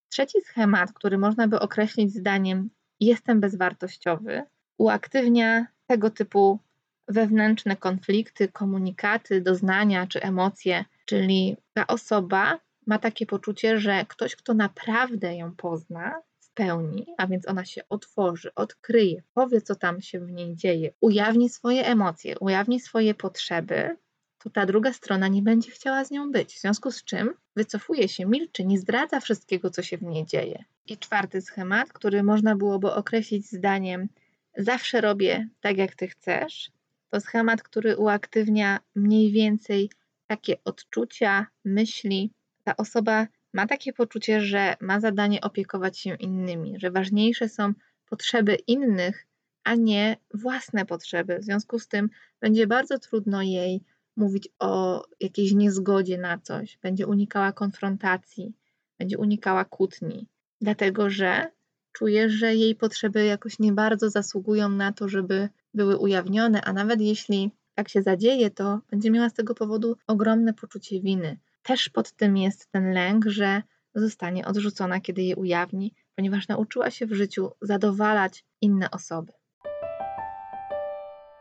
Trzeci 0.09 0.41
schemat, 0.41 0.93
który 0.93 1.17
można 1.17 1.47
by 1.47 1.59
określić 1.59 2.13
zdaniem 2.13 2.69
jestem 2.99 3.39
bezwartościowy, 3.39 4.43
uaktywnia 4.77 5.67
tego 5.87 6.09
typu 6.09 6.59
wewnętrzne 7.07 7.75
konflikty, 7.75 8.47
komunikaty, 8.47 9.41
doznania 9.41 10.07
czy 10.07 10.21
emocje, 10.21 10.85
czyli 11.05 11.57
ta 11.73 11.87
osoba 11.87 12.59
ma 12.87 12.99
takie 12.99 13.25
poczucie, 13.25 13.79
że 13.79 14.05
ktoś, 14.05 14.35
kto 14.35 14.53
naprawdę 14.53 15.35
ją 15.35 15.55
pozna 15.55 16.21
w 16.39 16.51
pełni, 16.53 17.05
a 17.17 17.27
więc 17.27 17.47
ona 17.47 17.65
się 17.65 17.81
otworzy, 17.89 18.55
odkryje, 18.55 19.23
powie, 19.33 19.61
co 19.61 19.75
tam 19.75 20.01
się 20.01 20.19
w 20.19 20.31
niej 20.31 20.55
dzieje, 20.55 20.93
ujawni 21.01 21.49
swoje 21.49 21.85
emocje, 21.85 22.39
ujawni 22.39 22.79
swoje 22.79 23.13
potrzeby, 23.13 23.97
to 24.43 24.49
ta 24.49 24.65
druga 24.65 24.93
strona 24.93 25.27
nie 25.27 25.41
będzie 25.41 25.71
chciała 25.71 26.05
z 26.05 26.11
nią 26.11 26.31
być. 26.31 26.55
W 26.55 26.61
związku 26.61 26.91
z 26.91 27.03
czym 27.03 27.33
wycofuje 27.55 28.07
się, 28.09 28.25
milczy, 28.25 28.65
nie 28.65 28.79
zdradza 28.79 29.19
wszystkiego, 29.19 29.69
co 29.69 29.81
się 29.81 29.97
w 29.97 30.01
niej 30.01 30.25
dzieje. 30.25 30.63
I 30.85 30.97
czwarty 30.97 31.41
schemat, 31.41 31.93
który 31.93 32.23
można 32.23 32.55
byłoby 32.55 32.91
określić 32.91 33.51
zdaniem: 33.51 34.09
Zawsze 34.57 35.01
robię 35.01 35.47
tak, 35.61 35.77
jak 35.77 35.95
ty 35.95 36.07
chcesz, 36.07 36.71
to 37.09 37.19
schemat, 37.19 37.63
który 37.63 37.97
uaktywnia 37.97 38.79
mniej 38.95 39.31
więcej 39.31 39.89
takie 40.27 40.55
odczucia, 40.65 41.47
myśli. 41.65 42.31
Ta 42.63 42.77
osoba 42.77 43.27
ma 43.53 43.67
takie 43.67 43.93
poczucie, 43.93 44.41
że 44.41 44.75
ma 44.81 44.99
zadanie 44.99 45.41
opiekować 45.41 45.99
się 45.99 46.15
innymi, 46.15 46.79
że 46.79 46.91
ważniejsze 46.91 47.49
są 47.49 47.73
potrzeby 48.09 48.55
innych, 48.67 49.27
a 49.63 49.75
nie 49.75 50.17
własne 50.33 50.85
potrzeby. 50.85 51.39
W 51.39 51.43
związku 51.43 51.79
z 51.79 51.87
tym 51.87 52.09
będzie 52.41 52.67
bardzo 52.67 52.99
trudno 52.99 53.41
jej 53.41 53.83
mówić 54.15 54.49
o 54.59 55.03
jakiejś 55.19 55.53
niezgodzie 55.53 56.17
na 56.17 56.37
coś, 56.37 56.77
będzie 56.77 57.07
unikała 57.07 57.51
konfrontacji, 57.51 58.53
będzie 58.99 59.17
unikała 59.17 59.65
kłótni, 59.65 60.27
dlatego 60.61 61.09
że 61.09 61.51
czuje, 61.93 62.29
że 62.29 62.55
jej 62.55 62.75
potrzeby 62.75 63.25
jakoś 63.25 63.59
nie 63.59 63.73
bardzo 63.73 64.09
zasługują 64.09 64.69
na 64.69 64.91
to, 64.91 65.09
żeby 65.09 65.49
były 65.73 65.97
ujawnione, 65.97 66.61
a 66.61 66.73
nawet 66.73 67.01
jeśli 67.01 67.51
tak 67.75 67.89
się 67.89 68.01
zadzieje, 68.01 68.51
to 68.51 68.79
będzie 68.91 69.11
miała 69.11 69.29
z 69.29 69.33
tego 69.33 69.55
powodu 69.55 69.97
ogromne 70.07 70.53
poczucie 70.53 71.01
winy. 71.01 71.39
Też 71.63 71.89
pod 71.89 72.11
tym 72.11 72.37
jest 72.37 72.71
ten 72.71 72.93
lęk, 72.93 73.25
że 73.25 73.61
zostanie 73.95 74.45
odrzucona, 74.45 74.99
kiedy 74.99 75.21
je 75.21 75.35
ujawni, 75.35 75.93
ponieważ 76.15 76.47
nauczyła 76.47 76.91
się 76.91 77.05
w 77.05 77.13
życiu 77.13 77.51
zadowalać 77.61 78.45
inne 78.61 78.91
osoby. 78.91 79.33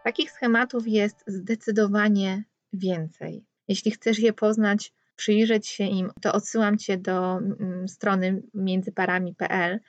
Takich 0.04 0.30
schematów 0.30 0.88
jest 0.88 1.24
zdecydowanie 1.26 2.44
więcej. 2.72 3.44
Jeśli 3.68 3.90
chcesz 3.90 4.18
je 4.18 4.32
poznać, 4.32 4.92
przyjrzeć 5.16 5.68
się 5.68 5.84
im, 5.84 6.10
to 6.22 6.32
odsyłam 6.32 6.78
Cię 6.78 6.98
do 6.98 7.38
mm, 7.38 7.88
strony 7.88 8.42
międzyparami.pl. 8.54 9.80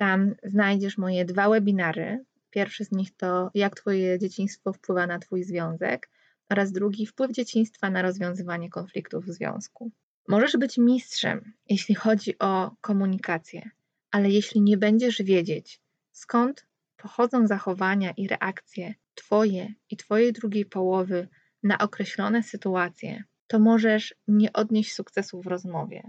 Tam 0.00 0.34
znajdziesz 0.42 0.98
moje 0.98 1.24
dwa 1.24 1.48
webinary. 1.48 2.24
Pierwszy 2.50 2.84
z 2.84 2.92
nich 2.92 3.16
to 3.16 3.50
jak 3.54 3.74
Twoje 3.76 4.18
dzieciństwo 4.18 4.72
wpływa 4.72 5.06
na 5.06 5.18
Twój 5.18 5.44
związek 5.44 6.10
oraz 6.50 6.72
drugi 6.72 7.06
wpływ 7.06 7.32
dzieciństwa 7.32 7.90
na 7.90 8.02
rozwiązywanie 8.02 8.70
konfliktów 8.70 9.24
w 9.24 9.30
związku. 9.30 9.90
Możesz 10.28 10.56
być 10.56 10.78
mistrzem, 10.78 11.52
jeśli 11.68 11.94
chodzi 11.94 12.38
o 12.38 12.70
komunikację, 12.80 13.70
ale 14.10 14.30
jeśli 14.30 14.60
nie 14.60 14.76
będziesz 14.78 15.22
wiedzieć, 15.22 15.80
skąd 16.12 16.66
pochodzą 16.96 17.46
zachowania 17.46 18.10
i 18.10 18.28
reakcje 18.28 18.94
Twoje 19.14 19.74
i 19.90 19.96
Twojej 19.96 20.32
drugiej 20.32 20.66
połowy 20.66 21.28
na 21.62 21.78
określone 21.78 22.42
sytuacje, 22.42 23.24
to 23.46 23.58
możesz 23.58 24.14
nie 24.28 24.52
odnieść 24.52 24.94
sukcesu 24.94 25.42
w 25.42 25.46
rozmowie, 25.46 26.02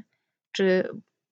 czy 0.52 0.84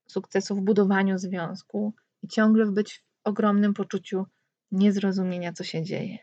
sukcesu 0.08 0.56
w 0.56 0.62
budowaniu 0.62 1.18
związku 1.18 1.94
i 2.24 2.28
ciągle 2.28 2.66
być 2.66 2.94
w 2.94 3.04
ogromnym 3.24 3.74
poczuciu 3.74 4.26
niezrozumienia, 4.72 5.54
co 5.54 5.64
się 5.64 5.84
dzieje. 5.84 6.18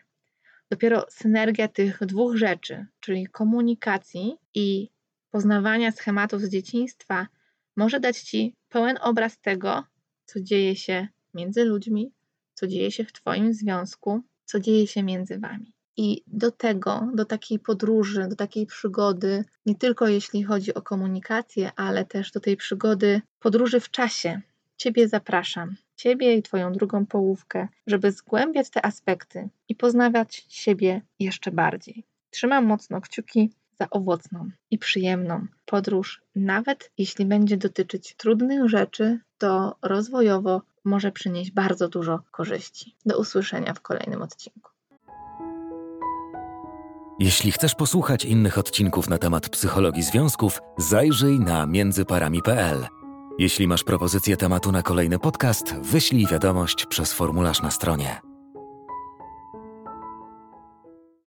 Dopiero 0.71 1.07
synergia 1.11 1.69
tych 1.69 2.07
dwóch 2.07 2.37
rzeczy, 2.37 2.87
czyli 3.01 3.27
komunikacji 3.27 4.37
i 4.55 4.89
poznawania 5.31 5.93
schematów 5.93 6.43
z 6.43 6.49
dzieciństwa, 6.49 7.27
może 7.77 8.01
dać 8.01 8.21
Ci 8.21 8.55
pełen 8.69 8.99
obraz 9.01 9.41
tego, 9.41 9.85
co 10.25 10.41
dzieje 10.41 10.77
się 10.77 11.09
między 11.35 11.65
ludźmi, 11.65 12.13
co 12.55 12.67
dzieje 12.67 12.91
się 12.93 13.05
w 13.05 13.13
Twoim 13.13 13.55
związku, 13.55 14.23
co 14.45 14.61
dzieje 14.61 14.87
się 14.87 15.03
między 15.03 15.39
Wami. 15.39 15.73
I 15.97 16.23
do 16.27 16.51
tego, 16.51 17.09
do 17.15 17.25
takiej 17.25 17.59
podróży, 17.59 18.27
do 18.29 18.37
takiej 18.37 18.67
przygody, 18.67 19.45
nie 19.67 19.75
tylko 19.75 20.09
jeśli 20.09 20.43
chodzi 20.43 20.75
o 20.75 20.83
komunikację, 20.83 21.71
ale 21.77 22.05
też 22.05 22.33
do 22.33 22.41
tej 22.41 22.57
przygody 22.57 23.23
podróży 23.39 23.81
w 23.81 23.91
czasie, 23.91 24.41
Ciebie 24.77 25.09
zapraszam, 25.09 25.77
Ciebie 25.97 26.35
i 26.35 26.43
Twoją 26.43 26.73
drugą 26.73 27.07
połówkę, 27.07 27.69
żeby 27.87 28.13
zgłębiać 28.13 28.71
te 28.71 28.87
aspekty 28.87 29.49
i 29.69 29.75
poznawać 29.75 30.47
siebie 30.49 31.03
jeszcze 31.19 31.53
bardziej. 31.53 32.05
Trzymam 32.31 32.67
mocno 32.67 33.01
kciuki 33.01 33.51
za 33.81 33.91
owocną 33.91 34.51
i 34.71 34.79
przyjemną 34.79 35.47
podróż, 35.65 36.23
nawet 36.37 36.91
jeśli 36.99 37.27
będzie 37.27 37.57
dotyczyć 37.57 38.15
trudnych 38.17 38.69
rzeczy, 38.69 39.21
to 39.39 39.77
rozwojowo 39.83 40.63
może 40.85 41.13
przynieść 41.13 41.51
bardzo 41.51 41.89
dużo 41.89 42.23
korzyści. 42.31 42.95
Do 43.07 43.19
usłyszenia 43.19 43.75
w 43.75 43.81
kolejnym 43.81 44.23
odcinku. 44.23 44.71
Jeśli 47.19 47.53
chcesz 47.53 47.75
posłuchać 47.75 48.25
innych 48.25 48.59
odcinków 48.59 49.09
na 49.09 49.19
temat 49.19 49.49
psychologii 49.49 50.03
związków, 50.03 50.61
zajrzyj 50.79 51.41
na 51.41 51.67
międzyparami.pl. 51.67 52.87
Jeśli 53.38 53.68
masz 53.68 53.85
propozycję 53.85 54.37
tematu 54.37 54.72
na 54.72 54.83
kolejny 54.83 55.18
podcast, 55.18 55.75
wyślij 55.75 56.27
wiadomość 56.27 56.87
przez 56.87 57.12
formularz 57.12 57.62
na 57.62 57.70
stronie. 57.70 58.36